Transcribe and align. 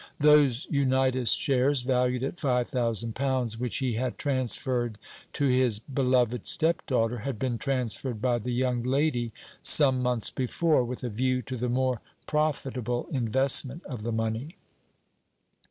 Those 0.19 0.65
Unitas 0.71 1.33
shares 1.33 1.83
valued 1.83 2.23
at 2.23 2.39
five 2.39 2.67
thousand 2.67 3.13
pounds, 3.13 3.59
which 3.59 3.77
he 3.77 3.93
had 3.93 4.17
transferred 4.17 4.97
to 5.33 5.47
his 5.47 5.77
beloved 5.77 6.47
stepdaughter, 6.47 7.19
had 7.19 7.37
been 7.37 7.59
retransferred 7.59 8.19
by 8.19 8.39
the 8.39 8.49
young 8.49 8.81
lady 8.81 9.31
some 9.61 10.01
months 10.01 10.31
before, 10.31 10.83
with 10.83 11.03
a 11.03 11.09
view 11.09 11.43
to 11.43 11.55
the 11.55 11.69
more 11.69 12.01
profitable 12.25 13.09
investment 13.11 13.85
of 13.85 14.01
the 14.01 14.11
money. 14.11 14.57